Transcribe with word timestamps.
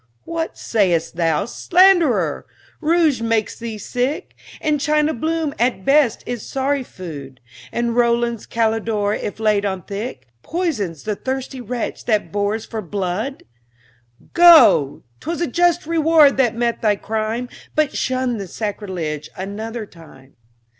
What 0.25 0.57
say'st 0.57 1.15
thou, 1.15 1.45
slanderer! 1.45 2.47
rouge 2.81 3.21
makes 3.21 3.59
thee 3.59 3.77
sick? 3.77 4.33
And 4.59 4.81
China 4.81 5.13
Bloom 5.13 5.53
at 5.59 5.85
best 5.85 6.23
is 6.25 6.43
sorry 6.49 6.81
food? 6.81 7.39
And 7.71 7.95
Rowland's 7.95 8.47
Kalydor, 8.47 9.13
if 9.13 9.39
laid 9.39 9.63
on 9.63 9.83
thick, 9.83 10.25
Poisons 10.41 11.03
the 11.03 11.13
thirsty 11.15 11.61
wretch 11.61 12.05
that 12.05 12.31
bores 12.31 12.65
for 12.65 12.81
blood? 12.81 13.43
Go! 14.33 15.03
'twas 15.19 15.39
a 15.39 15.45
just 15.45 15.85
reward 15.85 16.35
that 16.37 16.55
met 16.55 16.81
thy 16.81 16.95
crime; 16.95 17.47
But 17.75 17.95
shun 17.95 18.37
the 18.39 18.47
sacrilege 18.47 19.29
another 19.37 19.85
time. 19.85 20.33